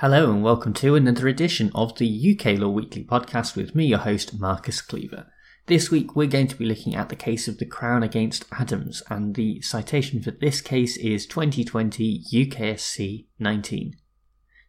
Hello 0.00 0.30
and 0.30 0.42
welcome 0.42 0.74
to 0.74 0.94
another 0.94 1.26
edition 1.26 1.70
of 1.74 1.96
the 1.96 2.36
UK 2.38 2.58
Law 2.58 2.68
Weekly 2.68 3.02
podcast 3.02 3.56
with 3.56 3.74
me, 3.74 3.86
your 3.86 4.00
host, 4.00 4.38
Marcus 4.38 4.82
Cleaver. 4.82 5.32
This 5.68 5.90
week 5.90 6.14
we're 6.14 6.26
going 6.26 6.48
to 6.48 6.56
be 6.56 6.66
looking 6.66 6.94
at 6.94 7.08
the 7.08 7.16
case 7.16 7.48
of 7.48 7.56
the 7.56 7.64
Crown 7.64 8.02
against 8.02 8.44
Adams, 8.52 9.02
and 9.08 9.34
the 9.34 9.62
citation 9.62 10.20
for 10.20 10.32
this 10.32 10.60
case 10.60 10.98
is 10.98 11.24
2020 11.24 12.24
UKSC 12.30 13.24
19. 13.38 13.96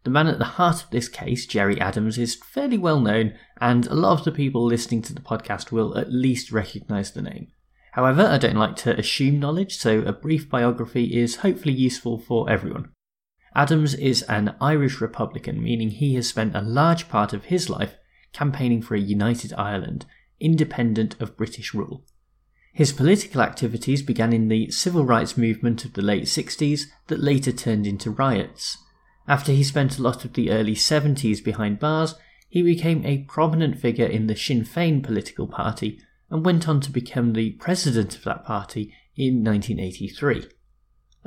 The 0.06 0.10
man 0.10 0.28
at 0.28 0.40
the 0.40 0.46
heart 0.46 0.86
of 0.86 0.92
this 0.92 1.10
case, 1.10 1.46
Gerry 1.46 1.78
Adams, 1.82 2.18
is 2.18 2.36
fairly 2.36 2.78
well 2.78 3.02
known, 3.02 3.34
and 3.60 3.86
a 3.88 3.96
lot 3.96 4.20
of 4.20 4.24
the 4.24 4.32
people 4.32 4.66
listening 4.66 5.02
to 5.02 5.14
the 5.14 5.20
podcast 5.20 5.74
will 5.74 5.98
at 5.98 6.10
least 6.10 6.54
recognise 6.54 7.12
the 7.12 7.22
name. 7.22 7.48
However, 7.92 8.26
I 8.26 8.38
don't 8.38 8.56
like 8.56 8.78
to 8.78 8.98
assume 8.98 9.42
knowledge, 9.42 9.78
so 9.78 10.00
a 10.04 10.14
brief 10.14 10.50
biography 10.50 11.20
is 11.20 11.38
hopefully 11.44 11.74
useful 11.74 12.18
for 12.18 12.50
everyone. 12.50 12.94
Adams 13.58 13.96
is 13.96 14.22
an 14.30 14.56
Irish 14.62 15.02
Republican, 15.02 15.64
meaning 15.64 15.90
he 15.90 16.14
has 16.14 16.30
spent 16.30 16.56
a 16.56 16.62
large 16.62 17.10
part 17.10 17.34
of 17.34 17.46
his 17.46 17.72
life 17.72 17.96
campaigning 18.32 18.84
for 18.84 18.94
a 18.94 19.00
united 19.00 19.52
Ireland, 19.54 20.06
independent 20.40 21.20
of 21.20 21.36
British 21.36 21.74
rule. 21.74 22.06
His 22.72 22.94
political 22.94 23.42
activities 23.42 24.04
began 24.04 24.32
in 24.32 24.50
the 24.50 24.70
civil 24.70 25.04
rights 25.04 25.36
movement 25.36 25.86
of 25.86 25.94
the 25.94 26.04
late 26.04 26.26
60s 26.26 26.84
that 27.08 27.20
later 27.20 27.52
turned 27.52 27.88
into 27.88 28.12
riots. 28.12 28.78
After 29.28 29.52
he 29.52 29.64
spent 29.64 29.98
a 29.98 30.04
lot 30.04 30.24
of 30.24 30.34
the 30.34 30.52
early 30.52 30.76
70s 30.76 31.44
behind 31.44 31.80
bars, 31.80 32.14
he 32.48 32.62
became 32.62 33.04
a 33.04 33.24
prominent 33.24 33.80
figure 33.80 34.06
in 34.06 34.28
the 34.28 34.36
Sinn 34.36 34.66
Féin 34.66 35.02
political 35.02 35.48
party 35.48 36.00
and 36.30 36.46
went 36.46 36.70
on 36.70 36.80
to 36.82 36.92
become 36.92 37.34
the 37.34 37.54
president 37.54 38.16
of 38.16 38.24
that 38.26 38.46
party 38.46 38.94
in 39.16 39.44
1983. 39.44 40.46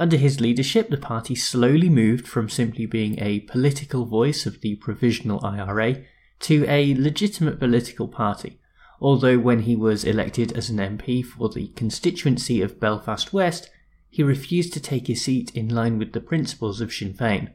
Under 0.01 0.17
his 0.17 0.41
leadership, 0.41 0.89
the 0.89 0.97
party 0.97 1.35
slowly 1.35 1.91
moved 1.91 2.27
from 2.27 2.49
simply 2.49 2.87
being 2.87 3.19
a 3.19 3.41
political 3.41 4.07
voice 4.07 4.47
of 4.47 4.63
the 4.63 4.77
provisional 4.77 5.45
IRA 5.45 6.05
to 6.39 6.65
a 6.67 6.95
legitimate 6.95 7.59
political 7.59 8.09
party, 8.09 8.59
although 8.99 9.39
when 9.39 9.61
he 9.65 9.77
was 9.77 10.05
elected 10.05 10.53
as 10.53 10.71
an 10.71 10.79
MP 10.79 11.23
for 11.23 11.51
the 11.51 11.69
constituency 11.77 12.63
of 12.63 12.81
Belfast 12.81 13.35
West, 13.35 13.69
he 14.09 14.23
refused 14.23 14.73
to 14.73 14.81
take 14.81 15.07
his 15.07 15.23
seat 15.23 15.55
in 15.55 15.69
line 15.69 15.99
with 15.99 16.15
the 16.15 16.21
principles 16.23 16.81
of 16.81 16.91
Sinn 16.91 17.13
Féin. 17.13 17.51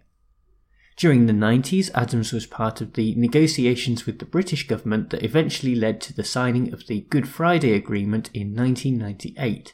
During 0.97 1.25
the 1.25 1.33
90s, 1.33 1.89
Adams 1.95 2.31
was 2.31 2.45
part 2.45 2.79
of 2.79 2.93
the 2.93 3.15
negotiations 3.15 4.05
with 4.05 4.19
the 4.19 4.25
British 4.25 4.67
government 4.67 5.09
that 5.09 5.23
eventually 5.23 5.73
led 5.73 5.99
to 6.01 6.13
the 6.13 6.23
signing 6.23 6.71
of 6.71 6.85
the 6.85 7.01
Good 7.09 7.27
Friday 7.27 7.73
Agreement 7.73 8.29
in 8.35 8.55
1998. 8.55 9.73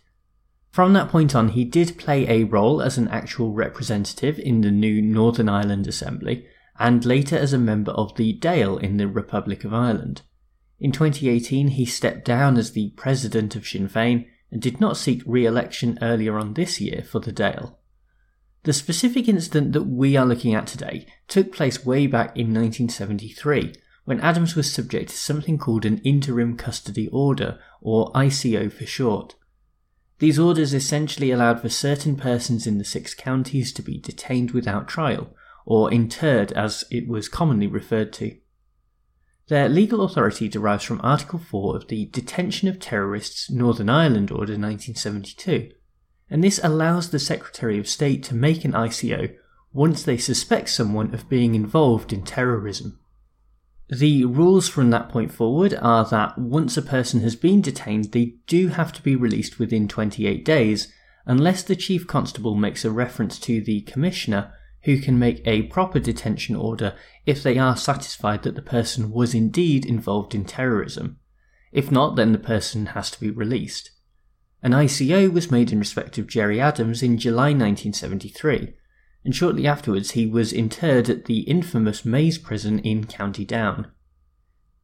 From 0.71 0.93
that 0.93 1.09
point 1.09 1.35
on, 1.35 1.49
he 1.49 1.65
did 1.65 1.97
play 1.97 2.27
a 2.27 2.45
role 2.45 2.81
as 2.81 2.97
an 2.97 3.09
actual 3.09 3.51
representative 3.51 4.39
in 4.39 4.61
the 4.61 4.71
new 4.71 5.01
Northern 5.01 5.49
Ireland 5.49 5.85
Assembly, 5.85 6.45
and 6.79 7.05
later 7.05 7.37
as 7.37 7.51
a 7.51 7.57
member 7.57 7.91
of 7.91 8.15
the 8.15 8.37
Dáil 8.39 8.81
in 8.81 8.95
the 8.95 9.07
Republic 9.07 9.65
of 9.65 9.73
Ireland. 9.73 10.21
In 10.79 10.91
2018, 10.91 11.69
he 11.69 11.85
stepped 11.85 12.25
down 12.25 12.57
as 12.57 12.71
the 12.71 12.91
president 12.91 13.55
of 13.55 13.67
Sinn 13.67 13.89
Féin 13.89 14.27
and 14.49 14.61
did 14.61 14.79
not 14.79 14.97
seek 14.97 15.21
re 15.25 15.45
election 15.45 15.99
earlier 16.01 16.39
on 16.39 16.53
this 16.53 16.79
year 16.79 17.03
for 17.03 17.19
the 17.19 17.33
Dáil. 17.33 17.75
The 18.63 18.73
specific 18.73 19.27
incident 19.27 19.73
that 19.73 19.83
we 19.83 20.15
are 20.15 20.25
looking 20.25 20.55
at 20.55 20.67
today 20.67 21.05
took 21.27 21.51
place 21.51 21.85
way 21.85 22.07
back 22.07 22.37
in 22.37 22.47
1973 22.53 23.73
when 24.05 24.21
Adams 24.21 24.55
was 24.55 24.71
subject 24.71 25.09
to 25.09 25.15
something 25.15 25.57
called 25.57 25.85
an 25.85 25.99
Interim 25.99 26.57
Custody 26.57 27.07
Order, 27.09 27.59
or 27.81 28.11
ICO 28.13 28.71
for 28.71 28.85
short. 28.85 29.35
These 30.21 30.37
orders 30.37 30.71
essentially 30.71 31.31
allowed 31.31 31.61
for 31.61 31.69
certain 31.69 32.15
persons 32.15 32.67
in 32.67 32.77
the 32.77 32.85
six 32.85 33.15
counties 33.15 33.73
to 33.73 33.81
be 33.81 33.97
detained 33.97 34.51
without 34.51 34.87
trial, 34.87 35.35
or 35.65 35.91
interred 35.91 36.51
as 36.51 36.83
it 36.91 37.07
was 37.07 37.27
commonly 37.27 37.65
referred 37.65 38.13
to. 38.13 38.37
Their 39.47 39.67
legal 39.67 40.03
authority 40.03 40.47
derives 40.47 40.83
from 40.83 41.01
Article 41.01 41.39
4 41.39 41.75
of 41.75 41.87
the 41.87 42.05
Detention 42.05 42.67
of 42.67 42.79
Terrorists 42.79 43.49
Northern 43.49 43.89
Ireland 43.89 44.29
Order 44.29 44.53
1972, 44.53 45.71
and 46.29 46.43
this 46.43 46.59
allows 46.63 47.09
the 47.09 47.17
Secretary 47.17 47.79
of 47.79 47.89
State 47.89 48.21
to 48.25 48.35
make 48.35 48.63
an 48.63 48.73
ICO 48.73 49.33
once 49.73 50.03
they 50.03 50.17
suspect 50.17 50.69
someone 50.69 51.15
of 51.15 51.29
being 51.29 51.55
involved 51.55 52.13
in 52.13 52.21
terrorism. 52.21 52.99
The 53.91 54.23
rules 54.23 54.69
from 54.69 54.89
that 54.91 55.09
point 55.09 55.33
forward 55.33 55.77
are 55.81 56.05
that 56.05 56.37
once 56.37 56.77
a 56.77 56.81
person 56.81 57.19
has 57.21 57.35
been 57.35 57.59
detained, 57.59 58.13
they 58.13 58.35
do 58.47 58.69
have 58.69 58.93
to 58.93 59.01
be 59.01 59.17
released 59.17 59.59
within 59.59 59.89
28 59.89 60.45
days, 60.45 60.93
unless 61.25 61.61
the 61.61 61.75
Chief 61.75 62.07
Constable 62.07 62.55
makes 62.55 62.85
a 62.85 62.89
reference 62.89 63.37
to 63.39 63.59
the 63.61 63.81
Commissioner, 63.81 64.53
who 64.83 64.97
can 64.97 65.19
make 65.19 65.45
a 65.45 65.63
proper 65.63 65.99
detention 65.99 66.55
order 66.55 66.95
if 67.25 67.43
they 67.43 67.57
are 67.57 67.75
satisfied 67.75 68.43
that 68.43 68.55
the 68.55 68.61
person 68.61 69.11
was 69.11 69.33
indeed 69.33 69.85
involved 69.85 70.33
in 70.33 70.45
terrorism. 70.45 71.19
If 71.73 71.91
not, 71.91 72.15
then 72.15 72.31
the 72.31 72.39
person 72.39 72.87
has 72.87 73.11
to 73.11 73.19
be 73.19 73.29
released. 73.29 73.91
An 74.63 74.71
ICO 74.71 75.31
was 75.31 75.51
made 75.51 75.71
in 75.71 75.79
respect 75.79 76.17
of 76.17 76.27
Gerry 76.27 76.61
Adams 76.61 77.03
in 77.03 77.17
July 77.17 77.49
1973, 77.49 78.73
and 79.23 79.35
shortly 79.35 79.67
afterwards 79.67 80.11
he 80.11 80.25
was 80.25 80.51
interred 80.51 81.09
at 81.09 81.25
the 81.25 81.41
infamous 81.41 82.03
Maze 82.03 82.37
prison 82.37 82.79
in 82.79 83.05
County 83.05 83.45
Down. 83.45 83.91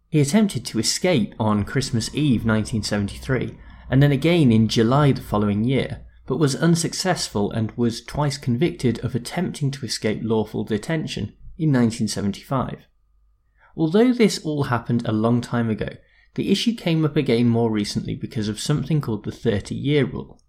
He 0.09 0.19
attempted 0.19 0.65
to 0.65 0.79
escape 0.79 1.33
on 1.39 1.65
Christmas 1.65 2.13
Eve 2.13 2.45
1973, 2.45 3.57
and 3.89 4.01
then 4.01 4.11
again 4.11 4.51
in 4.51 4.67
July 4.67 5.11
the 5.11 5.21
following 5.21 5.63
year, 5.63 6.05
but 6.25 6.37
was 6.37 6.55
unsuccessful 6.55 7.51
and 7.51 7.71
was 7.75 8.03
twice 8.03 8.37
convicted 8.37 9.03
of 9.03 9.15
attempting 9.15 9.71
to 9.71 9.85
escape 9.85 10.19
lawful 10.21 10.63
detention 10.63 11.33
in 11.57 11.71
1975. 11.71 12.87
Although 13.75 14.13
this 14.13 14.39
all 14.39 14.63
happened 14.63 15.05
a 15.05 15.11
long 15.11 15.41
time 15.41 15.69
ago, 15.69 15.89
the 16.35 16.51
issue 16.51 16.73
came 16.73 17.03
up 17.03 17.15
again 17.15 17.47
more 17.47 17.71
recently 17.71 18.15
because 18.15 18.47
of 18.47 18.59
something 18.59 19.01
called 19.01 19.25
the 19.25 19.31
30 19.31 19.73
year 19.75 20.05
rule. 20.05 20.39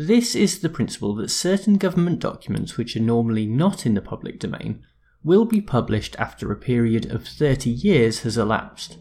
This 0.00 0.36
is 0.36 0.60
the 0.60 0.68
principle 0.68 1.12
that 1.16 1.28
certain 1.28 1.76
government 1.76 2.20
documents 2.20 2.76
which 2.76 2.94
are 2.94 3.00
normally 3.00 3.46
not 3.46 3.84
in 3.84 3.94
the 3.94 4.00
public 4.00 4.38
domain 4.38 4.84
will 5.24 5.44
be 5.44 5.60
published 5.60 6.14
after 6.20 6.52
a 6.52 6.56
period 6.56 7.10
of 7.10 7.26
30 7.26 7.68
years 7.68 8.20
has 8.20 8.38
elapsed. 8.38 8.98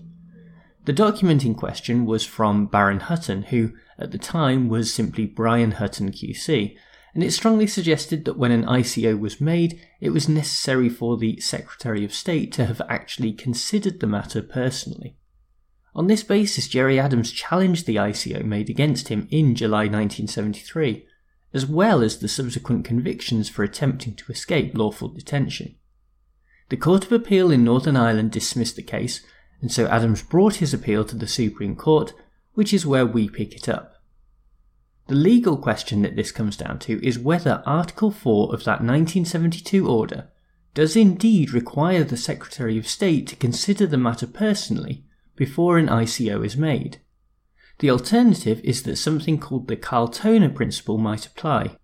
The 0.85 0.93
document 0.93 1.45
in 1.45 1.53
question 1.53 2.07
was 2.07 2.25
from 2.25 2.65
Baron 2.65 3.01
Hutton, 3.01 3.43
who 3.43 3.73
at 3.99 4.09
the 4.09 4.17
time 4.17 4.69
was 4.69 4.91
simply 4.91 5.27
Brian 5.27 5.73
Hutton 5.73 6.11
QC, 6.11 6.75
and 7.13 7.23
it 7.23 7.29
strongly 7.29 7.67
suggested 7.67 8.25
that 8.25 8.39
when 8.39 8.51
an 8.51 8.65
ICO 8.65 9.19
was 9.19 9.39
made, 9.39 9.79
it 10.01 10.09
was 10.09 10.27
necessary 10.27 10.89
for 10.89 11.15
the 11.15 11.39
Secretary 11.39 12.05
of 12.05 12.11
State 12.11 12.51
to 12.53 12.65
have 12.65 12.81
actually 12.89 13.33
considered 13.33 13.99
the 13.99 14.07
matter 14.07 14.41
personally. 14.41 15.15
On 15.97 16.05
this 16.05 16.21
basis, 16.21 16.67
Gerry 16.67 16.99
Adams 16.99 17.31
challenged 17.31 17.87
the 17.87 17.95
ICO 17.95 18.45
made 18.45 18.69
against 18.69 19.07
him 19.07 19.27
in 19.31 19.55
July 19.55 19.85
1973, 19.85 21.07
as 21.55 21.65
well 21.65 22.03
as 22.03 22.19
the 22.19 22.27
subsequent 22.27 22.85
convictions 22.85 23.49
for 23.49 23.63
attempting 23.63 24.13
to 24.13 24.31
escape 24.31 24.77
lawful 24.77 25.07
detention. 25.07 25.73
The 26.69 26.77
Court 26.77 27.05
of 27.05 27.11
Appeal 27.11 27.49
in 27.49 27.63
Northern 27.63 27.97
Ireland 27.97 28.31
dismissed 28.31 28.75
the 28.75 28.83
case, 28.83 29.25
and 29.59 29.71
so 29.71 29.87
Adams 29.87 30.21
brought 30.21 30.57
his 30.57 30.71
appeal 30.71 31.03
to 31.03 31.15
the 31.15 31.25
Supreme 31.25 31.75
Court, 31.75 32.13
which 32.53 32.73
is 32.73 32.85
where 32.85 33.05
we 33.05 33.27
pick 33.27 33.55
it 33.55 33.67
up. 33.67 33.95
The 35.07 35.15
legal 35.15 35.57
question 35.57 36.03
that 36.03 36.15
this 36.15 36.31
comes 36.31 36.55
down 36.57 36.77
to 36.79 37.03
is 37.03 37.17
whether 37.17 37.63
Article 37.65 38.11
4 38.11 38.53
of 38.53 38.65
that 38.65 38.81
1972 38.81 39.89
order 39.89 40.27
does 40.75 40.95
indeed 40.95 41.53
require 41.53 42.03
the 42.03 42.17
Secretary 42.17 42.77
of 42.77 42.87
State 42.87 43.25
to 43.29 43.35
consider 43.35 43.87
the 43.87 43.97
matter 43.97 44.27
personally 44.27 45.03
before 45.37 45.77
an 45.77 45.87
ICO 45.87 46.45
is 46.45 46.57
made. 46.57 46.99
The 47.79 47.89
alternative 47.89 48.59
is 48.63 48.83
that 48.83 48.97
something 48.97 49.39
called 49.39 49.67
the 49.67 49.77
Carltona 49.77 50.49
principle 50.49 50.97
might 50.97 51.25
apply. 51.25 51.77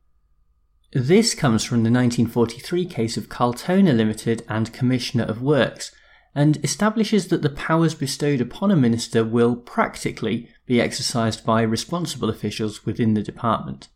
This 0.92 1.34
comes 1.34 1.64
from 1.64 1.78
the 1.84 1.92
1943 1.92 2.86
case 2.86 3.16
of 3.16 3.30
Carltona 3.30 3.94
Limited 3.94 4.44
and 4.50 4.74
Commissioner 4.74 5.24
of 5.24 5.42
Works, 5.42 5.92
and 6.36 6.64
establishes 6.64 7.28
that 7.28 7.44
the 7.44 7.50
powers 7.50 7.94
bestowed 7.94 8.42
upon 8.42 8.72
a 8.72 8.76
minister 8.76 9.24
will 9.24 9.56
practically 9.56 10.50
be 10.66 10.82
exercised 10.82 11.46
by 11.46 11.62
responsible 11.62 12.30
officials 12.30 12.86
within 12.86 13.14
the 13.14 13.22
department. 13.22 13.88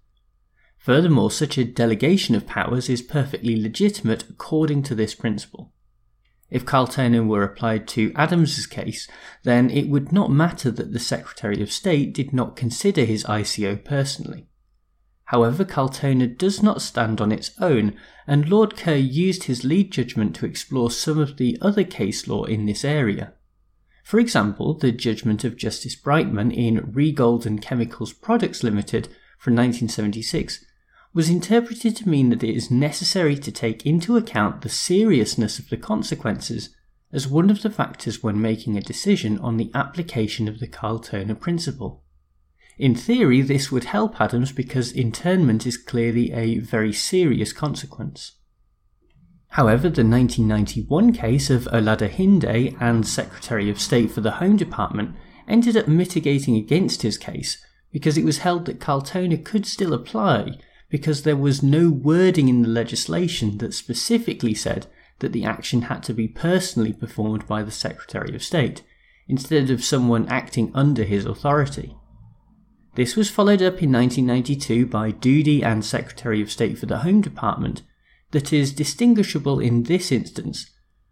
Furthermore, 0.77 1.31
such 1.31 1.57
a 1.57 1.65
delegation 1.65 2.35
of 2.35 2.47
powers 2.47 2.89
is 2.89 3.01
perfectly 3.01 3.59
legitimate 3.59 4.23
according 4.29 4.83
to 4.83 4.95
this 4.95 5.15
principle. 5.15 5.73
If 6.49 6.65
Carltona 6.65 7.23
were 7.23 7.43
applied 7.43 7.87
to 7.89 8.13
Adams's 8.15 8.67
case, 8.67 9.07
then 9.43 9.69
it 9.69 9.89
would 9.89 10.11
not 10.11 10.31
matter 10.31 10.71
that 10.71 10.93
the 10.93 10.99
Secretary 10.99 11.61
of 11.61 11.71
State 11.71 12.13
did 12.13 12.33
not 12.33 12.55
consider 12.55 13.03
his 13.03 13.25
ICO 13.25 13.83
personally. 13.83 14.47
However, 15.25 15.65
Carltona 15.65 16.25
does 16.27 16.63
not 16.63 16.81
stand 16.81 17.19
on 17.19 17.33
its 17.33 17.51
own, 17.59 17.95
and 18.25 18.47
Lord 18.47 18.77
Kerr 18.77 18.95
used 18.95 19.43
his 19.43 19.65
lead 19.65 19.91
judgment 19.91 20.35
to 20.37 20.45
explore 20.45 20.89
some 20.89 21.19
of 21.19 21.35
the 21.35 21.57
other 21.61 21.83
case 21.83 22.29
law 22.29 22.45
in 22.45 22.65
this 22.65 22.85
area. 22.85 23.33
For 24.05 24.21
example, 24.21 24.73
the 24.73 24.93
judgment 24.93 25.43
of 25.43 25.57
Justice 25.57 25.95
Brightman 25.95 26.51
in 26.51 26.93
Re 26.93 27.11
Golden 27.11 27.59
Chemicals 27.59 28.13
Products 28.13 28.63
Limited 28.63 29.09
from 29.37 29.53
1976 29.53 30.63
was 31.17 31.31
interpreted 31.31 31.95
to 31.95 32.07
mean 32.07 32.29
that 32.29 32.43
it 32.43 32.55
is 32.55 32.69
necessary 32.69 33.35
to 33.35 33.51
take 33.51 33.83
into 33.87 34.17
account 34.17 34.61
the 34.61 34.69
seriousness 34.69 35.57
of 35.57 35.67
the 35.69 35.75
consequences 35.75 36.69
as 37.11 37.27
one 37.27 37.49
of 37.49 37.63
the 37.63 37.71
factors 37.71 38.21
when 38.21 38.39
making 38.39 38.77
a 38.77 38.81
decision 38.81 39.39
on 39.39 39.57
the 39.57 39.71
application 39.73 40.47
of 40.47 40.59
the 40.59 40.67
Carltona 40.67 41.33
principle. 41.33 42.03
In 42.77 42.93
theory, 42.93 43.41
this 43.41 43.71
would 43.71 43.85
help 43.85 44.21
Adams 44.21 44.51
because 44.51 44.91
internment 44.91 45.65
is 45.65 45.75
clearly 45.75 46.31
a 46.33 46.59
very 46.59 46.93
serious 46.93 47.51
consequence. 47.51 48.33
However, 49.47 49.89
the 49.89 50.05
1991 50.05 51.13
case 51.13 51.49
of 51.49 51.63
Oladehinde 51.73 52.79
and 52.79 53.07
Secretary 53.07 53.71
of 53.71 53.81
State 53.81 54.11
for 54.11 54.21
the 54.21 54.33
Home 54.33 54.55
Department 54.55 55.15
ended 55.47 55.75
up 55.75 55.87
mitigating 55.87 56.55
against 56.55 57.01
his 57.01 57.17
case 57.17 57.57
because 57.91 58.19
it 58.19 58.23
was 58.23 58.37
held 58.45 58.67
that 58.67 58.79
Carltona 58.79 59.39
could 59.39 59.65
still 59.65 59.95
apply 59.95 60.59
because 60.89 61.23
there 61.23 61.35
was 61.35 61.61
no 61.61 61.89
wording 61.89 62.47
in 62.47 62.61
the 62.61 62.67
legislation 62.67 63.57
that 63.57 63.73
specifically 63.73 64.53
said 64.53 64.87
that 65.19 65.33
the 65.33 65.43
action 65.43 65.83
had 65.83 66.03
to 66.03 66.13
be 66.13 66.27
personally 66.27 66.93
performed 66.93 67.45
by 67.47 67.63
the 67.63 67.71
Secretary 67.71 68.35
of 68.35 68.43
State, 68.43 68.83
instead 69.27 69.69
of 69.69 69.83
someone 69.83 70.27
acting 70.29 70.71
under 70.73 71.03
his 71.03 71.25
authority. 71.25 71.95
This 72.95 73.15
was 73.15 73.29
followed 73.29 73.61
up 73.61 73.83
in 73.83 73.91
1992 73.91 74.85
by 74.85 75.11
Doody 75.11 75.63
and 75.63 75.83
Secretary 75.83 76.41
of 76.41 76.51
State 76.51 76.79
for 76.79 76.85
the 76.85 76.99
Home 76.99 77.21
Department, 77.21 77.83
that 78.31 78.51
is 78.51 78.73
distinguishable 78.73 79.59
in 79.59 79.83
this 79.83 80.11
instance, 80.11 80.71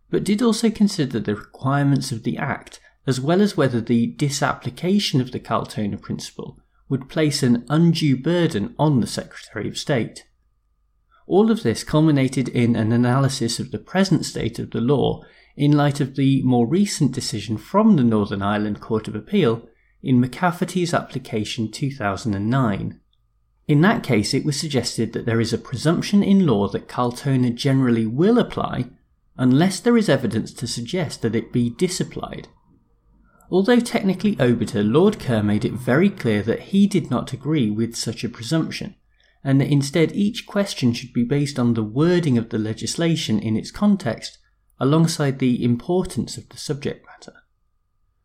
but 0.10 0.24
did 0.24 0.42
also 0.42 0.70
consider 0.70 1.20
the 1.20 1.36
requirements 1.36 2.12
of 2.12 2.24
the 2.24 2.38
Act 2.38 2.80
as 3.08 3.22
well 3.22 3.42
as 3.42 3.56
whether 3.56 3.80
the 3.80 4.08
disapplication 4.08 5.22
of 5.22 5.32
the 5.32 5.40
Carltona 5.40 5.98
principle 5.98 6.60
would 6.90 7.10
place 7.10 7.42
an 7.42 7.66
undue 7.70 8.18
burden 8.18 8.76
on 8.78 9.00
the 9.00 9.08
Secretary 9.08 9.68
of 9.68 9.78
State. 9.78 10.26
All 11.28 11.50
of 11.50 11.64
this 11.64 11.84
culminated 11.84 12.48
in 12.50 12.76
an 12.76 12.92
analysis 12.92 13.60
of 13.60 13.72
the 13.72 13.80
present 13.80 14.26
state 14.26 14.60
of 14.60 14.72
the 14.72 14.82
law 14.82 15.24
in 15.58 15.72
light 15.72 16.00
of 16.00 16.16
the 16.16 16.44
more 16.44 16.68
recent 16.68 17.12
decision 17.12 17.58
from 17.58 17.96
the 17.96 18.04
Northern 18.04 18.42
Ireland 18.42 18.82
Court 18.82 19.08
of 19.08 19.16
Appeal 19.16 19.68
in 20.04 20.22
McCafferty's 20.22 20.94
application 20.94 21.72
2009. 21.72 23.00
In 23.68 23.82
that 23.82 24.04
case, 24.04 24.34
it 24.34 24.46
was 24.46 24.60
suggested 24.60 25.14
that 25.14 25.26
there 25.26 25.42
is 25.42 25.52
a 25.52 25.58
presumption 25.58 26.22
in 26.22 26.46
law 26.46 26.68
that 26.68 26.88
Carltona 26.88 27.50
generally 27.50 28.06
will 28.06 28.38
apply 28.38 28.86
unless 29.38 29.80
there 29.80 29.98
is 29.98 30.08
evidence 30.08 30.54
to 30.54 30.68
suggest 30.68 31.22
that 31.22 31.36
it 31.36 31.52
be 31.52 31.72
disapplied. 31.72 32.48
Although 33.52 33.80
technically 33.80 34.36
obiter, 34.40 34.84
Lord 34.84 35.20
Kerr 35.20 35.44
made 35.44 35.66
it 35.66 35.74
very 35.74 36.10
clear 36.10 36.42
that 36.44 36.60
he 36.60 36.88
did 36.88 37.10
not 37.10 37.34
agree 37.34 37.70
with 37.70 37.96
such 37.96 38.24
a 38.24 38.30
presumption, 38.30 38.96
and 39.44 39.62
that 39.62 39.72
instead 39.72 40.16
each 40.16 40.48
question 40.48 40.94
should 40.94 41.14
be 41.14 41.24
based 41.24 41.60
on 41.60 41.74
the 41.74 41.84
wording 41.84 42.38
of 42.38 42.50
the 42.50 42.58
legislation 42.58 43.40
in 43.40 43.56
its 43.56 43.72
context 43.72 44.40
alongside 44.80 45.40
the 45.40 45.64
importance 45.64 46.38
of 46.38 46.50
the 46.50 46.58
subject 46.58 47.06
matter. 47.06 47.34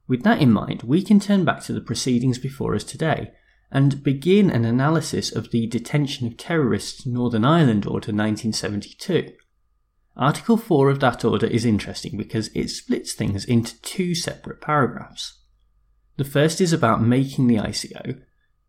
With 0.08 0.22
that 0.24 0.40
in 0.40 0.50
mind, 0.50 0.82
we 0.82 1.02
can 1.02 1.20
turn 1.20 1.44
back 1.44 1.62
to 1.64 1.72
the 1.72 1.80
proceedings 1.80 2.38
before 2.38 2.74
us 2.74 2.82
today 2.82 3.32
and 3.70 4.02
begin 4.02 4.50
an 4.50 4.64
analysis 4.64 5.30
of 5.30 5.50
the 5.50 5.66
Detention 5.66 6.26
of 6.26 6.36
Terrorists 6.36 7.06
Northern 7.06 7.44
Ireland 7.44 7.86
Order 7.86 8.12
1972. 8.12 9.32
Article 10.20 10.58
4 10.58 10.90
of 10.90 11.00
that 11.00 11.24
order 11.24 11.46
is 11.46 11.64
interesting 11.64 12.18
because 12.18 12.48
it 12.54 12.68
splits 12.68 13.14
things 13.14 13.46
into 13.46 13.80
two 13.80 14.14
separate 14.14 14.60
paragraphs. 14.60 15.38
The 16.18 16.24
first 16.24 16.60
is 16.60 16.74
about 16.74 17.02
making 17.02 17.46
the 17.46 17.56
ICO, 17.56 18.20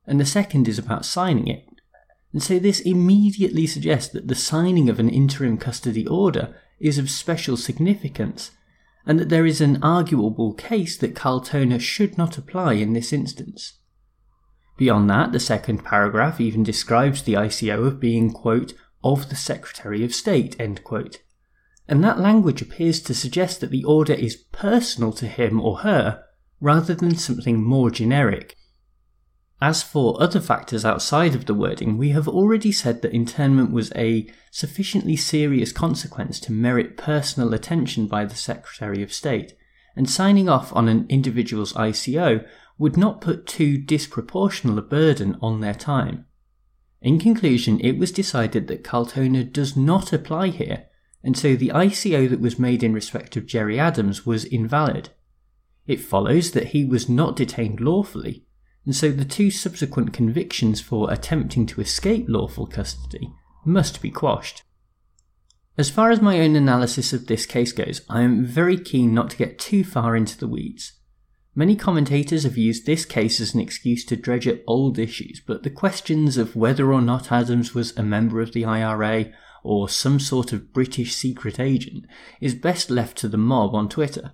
and 0.08 0.18
the 0.18 0.26
second 0.26 0.70
is 0.70 0.80
about 0.80 1.04
signing 1.04 1.50
it. 1.50 1.66
And 2.32 2.42
so 2.42 2.58
this 2.58 2.80
immediately 2.80 3.68
suggests 3.68 4.14
that 4.14 4.30
the 4.30 4.36
signing 4.36 4.90
of 4.90 4.98
an 4.98 5.10
interim 5.10 5.58
custody 5.58 6.08
order 6.08 6.56
is 6.80 6.98
of 6.98 7.10
special 7.10 7.58
significance 7.58 8.52
and 9.06 9.20
that 9.20 9.28
there 9.28 9.46
is 9.46 9.60
an 9.60 9.84
arguable 9.84 10.54
case 10.54 10.98
that 11.00 11.18
Carltona 11.18 11.80
should 11.80 12.18
not 12.18 12.38
apply 12.38 12.74
in 12.74 12.94
this 12.94 13.12
instance. 13.12 13.74
Beyond 14.78 15.10
that, 15.10 15.34
the 15.34 15.40
second 15.40 15.84
paragraph 15.84 16.40
even 16.40 16.64
describes 16.64 17.24
the 17.24 17.34
ICO 17.34 17.86
of 17.86 18.00
being, 18.00 18.32
quote, 18.32 18.74
of 19.04 19.28
the 19.28 19.36
Secretary 19.36 20.06
of 20.06 20.16
State, 20.16 20.56
end 20.58 20.86
quote. 20.86 21.20
And 21.92 22.02
that 22.06 22.22
language 22.22 22.62
appears 22.62 23.02
to 23.02 23.14
suggest 23.14 23.60
that 23.60 23.70
the 23.70 23.84
order 23.84 24.14
is 24.14 24.46
personal 24.54 25.12
to 25.12 25.28
him 25.28 25.60
or 25.60 25.80
her, 25.80 26.24
rather 26.62 26.96
than 26.96 27.18
something 27.18 27.62
more 27.62 27.92
generic. 27.92 28.56
As 29.62 29.84
for 29.84 30.16
other 30.24 30.40
factors 30.40 30.86
outside 30.86 31.36
of 31.36 31.48
the 31.48 31.54
wording, 31.54 31.98
we 31.98 32.12
have 32.12 32.30
already 32.30 32.72
said 32.72 33.02
that 33.02 33.14
internment 33.14 33.74
was 33.74 33.92
a 33.94 34.32
sufficiently 34.52 35.18
serious 35.18 35.74
consequence 35.74 36.40
to 36.40 36.54
merit 36.54 36.96
personal 36.96 37.54
attention 37.54 38.08
by 38.08 38.24
the 38.24 38.36
Secretary 38.36 39.04
of 39.04 39.12
State, 39.12 39.58
and 39.94 40.10
signing 40.10 40.48
off 40.48 40.74
on 40.74 40.88
an 40.88 41.06
individual's 41.10 41.74
ICO 41.74 42.48
would 42.78 42.96
not 42.96 43.20
put 43.20 43.46
too 43.46 43.78
disproportional 43.78 44.78
a 44.78 44.82
burden 44.82 45.38
on 45.42 45.60
their 45.60 45.76
time. 45.76 46.26
In 47.02 47.20
conclusion, 47.20 47.82
it 47.82 47.98
was 47.98 48.14
decided 48.14 48.70
that 48.70 48.86
Carltona 48.86 49.44
does 49.44 49.76
not 49.76 50.14
apply 50.14 50.48
here, 50.48 50.86
and 51.24 51.38
so 51.38 51.56
the 51.56 51.70
ICO 51.70 52.30
that 52.30 52.42
was 52.42 52.60
made 52.60 52.84
in 52.84 52.94
respect 52.94 53.38
of 53.38 53.46
Gerry 53.46 53.80
Adams 53.80 54.26
was 54.26 54.46
invalid. 54.46 55.10
It 55.88 56.00
follows 56.00 56.52
that 56.52 56.68
he 56.68 56.86
was 56.86 57.10
not 57.10 57.36
detained 57.36 57.80
lawfully, 57.80 58.46
and 58.86 58.96
so 58.96 59.12
the 59.12 59.26
two 59.26 59.52
subsequent 59.52 60.14
convictions 60.14 60.82
for 60.82 61.12
attempting 61.12 61.66
to 61.68 61.82
escape 61.82 62.26
lawful 62.28 62.66
custody 62.66 63.32
must 63.66 64.02
be 64.02 64.10
quashed. 64.10 64.64
As 65.78 65.90
far 65.90 66.12
as 66.12 66.22
my 66.22 66.40
own 66.40 66.56
analysis 66.56 67.14
of 67.14 67.28
this 67.28 67.46
case 67.46 67.72
goes, 67.72 68.02
I 68.10 68.22
am 68.22 68.46
very 68.46 68.78
keen 68.78 69.14
not 69.14 69.30
to 69.32 69.38
get 69.38 69.60
too 69.60 69.84
far 69.84 70.16
into 70.16 70.38
the 70.38 70.48
weeds. 70.48 70.94
Many 71.54 71.76
commentators 71.76 72.44
have 72.44 72.58
used 72.58 72.86
this 72.86 73.06
case 73.06 73.42
as 73.42 73.54
an 73.54 73.60
excuse 73.60 74.06
to 74.06 74.16
dredge 74.16 74.48
up 74.48 74.60
old 74.68 74.98
issues, 74.98 75.42
but 75.46 75.64
the 75.64 75.70
questions 75.70 76.38
of 76.38 76.56
whether 76.56 76.94
or 76.94 77.02
not 77.02 77.32
Adams 77.32 77.76
was 77.76 77.96
a 77.98 78.04
member 78.04 78.42
of 78.42 78.54
the 78.54 78.64
IRA 78.64 79.32
or 79.64 79.90
some 79.90 80.20
sort 80.20 80.54
of 80.54 80.74
British 80.74 81.16
secret 81.16 81.60
agent 81.60 82.06
is 82.40 82.56
best 82.56 82.90
left 82.90 83.18
to 83.18 83.28
the 83.28 83.38
mob 83.38 83.76
on 83.76 83.90
Twitter. 83.90 84.32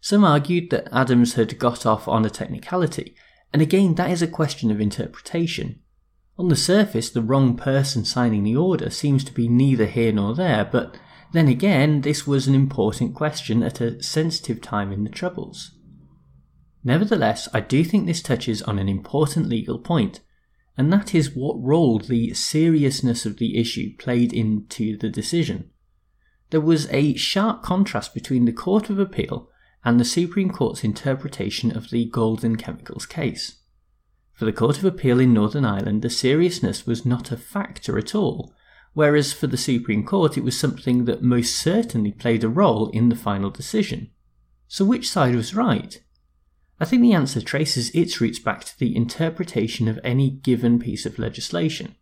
Some 0.00 0.24
argued 0.24 0.70
that 0.70 0.88
Adams 0.92 1.34
had 1.34 1.58
got 1.58 1.84
off 1.84 2.08
on 2.08 2.24
a 2.24 2.30
technicality, 2.30 3.14
and 3.52 3.60
again, 3.60 3.94
that 3.96 4.10
is 4.10 4.22
a 4.22 4.26
question 4.26 4.70
of 4.70 4.80
interpretation. 4.80 5.80
On 6.38 6.48
the 6.48 6.56
surface, 6.56 7.10
the 7.10 7.22
wrong 7.22 7.56
person 7.56 8.04
signing 8.04 8.44
the 8.44 8.56
order 8.56 8.88
seems 8.88 9.24
to 9.24 9.32
be 9.32 9.48
neither 9.48 9.86
here 9.86 10.12
nor 10.12 10.34
there, 10.34 10.64
but 10.64 10.96
then 11.32 11.48
again, 11.48 12.00
this 12.00 12.26
was 12.26 12.46
an 12.48 12.54
important 12.54 13.14
question 13.14 13.62
at 13.62 13.80
a 13.80 14.02
sensitive 14.02 14.60
time 14.60 14.90
in 14.90 15.04
the 15.04 15.10
Troubles. 15.10 15.72
Nevertheless, 16.82 17.48
I 17.52 17.60
do 17.60 17.84
think 17.84 18.06
this 18.06 18.22
touches 18.22 18.62
on 18.62 18.78
an 18.78 18.88
important 18.88 19.48
legal 19.48 19.78
point, 19.78 20.20
and 20.80 20.90
that 20.90 21.14
is 21.14 21.36
what 21.36 21.62
role 21.62 21.98
the 21.98 22.32
seriousness 22.32 23.26
of 23.26 23.36
the 23.36 23.58
issue 23.58 23.94
played 23.98 24.32
into 24.32 24.96
the 24.96 25.10
decision. 25.10 25.68
There 26.48 26.60
was 26.62 26.88
a 26.90 27.14
sharp 27.16 27.62
contrast 27.62 28.14
between 28.14 28.46
the 28.46 28.52
Court 28.54 28.88
of 28.88 28.98
Appeal 28.98 29.50
and 29.84 30.00
the 30.00 30.06
Supreme 30.06 30.48
Court's 30.48 30.82
interpretation 30.82 31.76
of 31.76 31.90
the 31.90 32.06
Golden 32.06 32.56
Chemicals 32.56 33.04
case. 33.04 33.56
For 34.32 34.46
the 34.46 34.54
Court 34.54 34.78
of 34.78 34.86
Appeal 34.86 35.20
in 35.20 35.34
Northern 35.34 35.66
Ireland, 35.66 36.00
the 36.00 36.08
seriousness 36.08 36.86
was 36.86 37.04
not 37.04 37.30
a 37.30 37.36
factor 37.36 37.98
at 37.98 38.14
all, 38.14 38.54
whereas 38.94 39.34
for 39.34 39.48
the 39.48 39.58
Supreme 39.58 40.06
Court 40.06 40.38
it 40.38 40.44
was 40.44 40.58
something 40.58 41.04
that 41.04 41.22
most 41.22 41.56
certainly 41.56 42.10
played 42.10 42.42
a 42.42 42.48
role 42.48 42.88
in 42.88 43.10
the 43.10 43.16
final 43.16 43.50
decision. 43.50 44.12
So 44.66 44.86
which 44.86 45.10
side 45.10 45.34
was 45.36 45.54
right? 45.54 46.02
I 46.80 46.86
think 46.86 47.02
the 47.02 47.12
answer 47.12 47.42
traces 47.42 47.90
its 47.90 48.22
roots 48.22 48.38
back 48.38 48.64
to 48.64 48.78
the 48.78 48.96
interpretation 48.96 49.86
of 49.86 50.00
any 50.02 50.30
given 50.30 50.78
piece 50.78 51.04
of 51.04 51.18
legislation. 51.18 51.94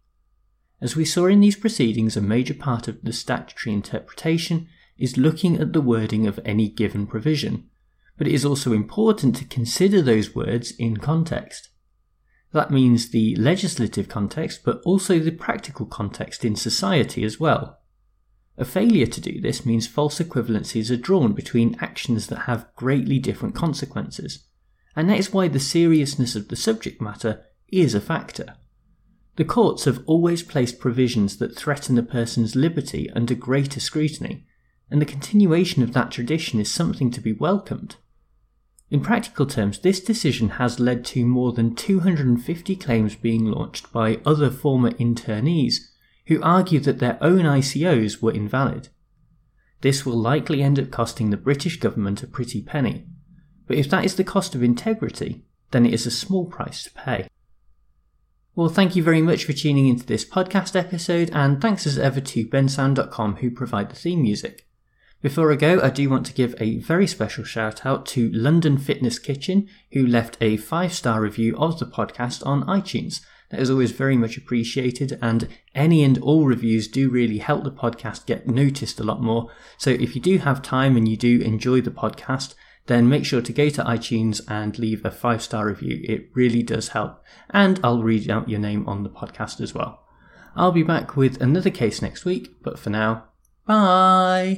As 0.80 0.94
we 0.94 1.04
saw 1.04 1.26
in 1.26 1.40
these 1.40 1.56
proceedings, 1.56 2.16
a 2.16 2.20
major 2.20 2.54
part 2.54 2.86
of 2.86 3.02
the 3.02 3.12
statutory 3.12 3.74
interpretation 3.74 4.68
is 4.96 5.16
looking 5.16 5.58
at 5.58 5.72
the 5.72 5.80
wording 5.80 6.28
of 6.28 6.38
any 6.44 6.68
given 6.68 7.08
provision, 7.08 7.68
but 8.16 8.28
it 8.28 8.34
is 8.34 8.44
also 8.44 8.72
important 8.72 9.34
to 9.36 9.44
consider 9.44 10.00
those 10.00 10.36
words 10.36 10.70
in 10.72 10.98
context. 10.98 11.70
That 12.52 12.70
means 12.70 13.10
the 13.10 13.34
legislative 13.34 14.08
context, 14.08 14.62
but 14.64 14.80
also 14.84 15.18
the 15.18 15.32
practical 15.32 15.86
context 15.86 16.44
in 16.44 16.54
society 16.54 17.24
as 17.24 17.40
well. 17.40 17.80
A 18.56 18.64
failure 18.64 19.06
to 19.06 19.20
do 19.20 19.40
this 19.40 19.66
means 19.66 19.88
false 19.88 20.20
equivalencies 20.20 20.90
are 20.90 20.96
drawn 20.96 21.32
between 21.32 21.76
actions 21.80 22.28
that 22.28 22.40
have 22.40 22.74
greatly 22.76 23.18
different 23.18 23.56
consequences, 23.56 24.44
and 24.98 25.08
that 25.08 25.18
is 25.20 25.32
why 25.32 25.46
the 25.46 25.60
seriousness 25.60 26.34
of 26.34 26.48
the 26.48 26.56
subject 26.56 27.00
matter 27.00 27.44
is 27.68 27.94
a 27.94 28.00
factor. 28.00 28.56
The 29.36 29.44
courts 29.44 29.84
have 29.84 30.02
always 30.06 30.42
placed 30.42 30.80
provisions 30.80 31.36
that 31.36 31.56
threaten 31.56 31.96
a 31.96 32.02
person's 32.02 32.56
liberty 32.56 33.08
under 33.10 33.36
greater 33.36 33.78
scrutiny, 33.78 34.44
and 34.90 35.00
the 35.00 35.06
continuation 35.06 35.84
of 35.84 35.92
that 35.92 36.10
tradition 36.10 36.58
is 36.58 36.68
something 36.68 37.12
to 37.12 37.20
be 37.20 37.32
welcomed. 37.32 37.94
In 38.90 39.00
practical 39.00 39.46
terms, 39.46 39.78
this 39.78 40.00
decision 40.00 40.48
has 40.48 40.80
led 40.80 41.04
to 41.04 41.24
more 41.24 41.52
than 41.52 41.76
250 41.76 42.74
claims 42.74 43.14
being 43.14 43.44
launched 43.44 43.92
by 43.92 44.18
other 44.26 44.50
former 44.50 44.90
internees 44.90 45.76
who 46.26 46.42
argue 46.42 46.80
that 46.80 46.98
their 46.98 47.18
own 47.20 47.42
ICOs 47.42 48.20
were 48.20 48.32
invalid. 48.32 48.88
This 49.80 50.04
will 50.04 50.18
likely 50.18 50.60
end 50.60 50.80
up 50.80 50.90
costing 50.90 51.30
the 51.30 51.36
British 51.36 51.78
government 51.78 52.24
a 52.24 52.26
pretty 52.26 52.60
penny, 52.62 53.06
but 53.68 53.76
if 53.76 53.88
that 53.90 54.04
is 54.04 54.16
the 54.16 54.24
cost 54.24 54.54
of 54.54 54.62
integrity, 54.62 55.44
then 55.70 55.86
it 55.86 55.94
is 55.94 56.06
a 56.06 56.10
small 56.10 56.46
price 56.46 56.82
to 56.84 56.90
pay. 56.90 57.28
Well, 58.56 58.68
thank 58.68 58.96
you 58.96 59.04
very 59.04 59.22
much 59.22 59.44
for 59.44 59.52
tuning 59.52 59.86
into 59.86 60.04
this 60.04 60.24
podcast 60.24 60.74
episode, 60.74 61.30
and 61.32 61.62
thanks 61.62 61.86
as 61.86 61.96
ever 61.96 62.20
to 62.20 62.46
bensound.com 62.46 63.36
who 63.36 63.52
provide 63.52 63.90
the 63.90 63.94
theme 63.94 64.22
music. 64.22 64.66
Before 65.20 65.52
I 65.52 65.56
go, 65.56 65.80
I 65.80 65.90
do 65.90 66.08
want 66.10 66.26
to 66.26 66.32
give 66.32 66.54
a 66.58 66.78
very 66.78 67.06
special 67.06 67.44
shout 67.44 67.84
out 67.84 68.06
to 68.06 68.30
London 68.32 68.78
Fitness 68.78 69.18
Kitchen, 69.18 69.68
who 69.92 70.06
left 70.06 70.36
a 70.40 70.56
five 70.56 70.92
star 70.92 71.20
review 71.20 71.56
of 71.56 71.78
the 71.78 71.86
podcast 71.86 72.44
on 72.46 72.64
iTunes. 72.66 73.20
That 73.50 73.60
is 73.60 73.70
always 73.70 73.92
very 73.92 74.16
much 74.16 74.36
appreciated, 74.36 75.18
and 75.22 75.48
any 75.74 76.02
and 76.02 76.18
all 76.18 76.44
reviews 76.44 76.86
do 76.86 77.10
really 77.10 77.38
help 77.38 77.64
the 77.64 77.70
podcast 77.70 78.26
get 78.26 78.46
noticed 78.46 79.00
a 79.00 79.04
lot 79.04 79.22
more. 79.22 79.50
So 79.76 79.90
if 79.90 80.14
you 80.14 80.20
do 80.20 80.38
have 80.38 80.62
time 80.62 80.96
and 80.96 81.08
you 81.08 81.16
do 81.16 81.40
enjoy 81.40 81.80
the 81.80 81.90
podcast, 81.90 82.54
then 82.88 83.08
make 83.08 83.24
sure 83.24 83.40
to 83.40 83.52
go 83.52 83.68
to 83.68 83.84
iTunes 83.84 84.40
and 84.48 84.78
leave 84.78 85.04
a 85.04 85.10
five 85.10 85.42
star 85.42 85.66
review. 85.66 86.00
It 86.04 86.30
really 86.34 86.62
does 86.62 86.88
help. 86.88 87.22
And 87.50 87.78
I'll 87.84 88.02
read 88.02 88.28
out 88.28 88.48
your 88.48 88.58
name 88.60 88.88
on 88.88 89.04
the 89.04 89.10
podcast 89.10 89.60
as 89.60 89.74
well. 89.74 90.04
I'll 90.56 90.72
be 90.72 90.82
back 90.82 91.16
with 91.16 91.40
another 91.40 91.70
case 91.70 92.02
next 92.02 92.24
week, 92.24 92.56
but 92.62 92.78
for 92.78 92.90
now, 92.90 93.26
bye! 93.66 94.56